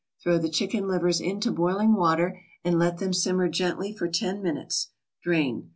[0.23, 4.87] Throw the chicken livers into boiling water and let them simmer gently for ten minutes;
[5.21, 5.69] drain.